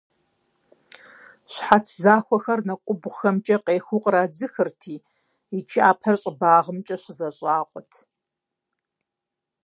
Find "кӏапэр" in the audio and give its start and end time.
5.69-6.15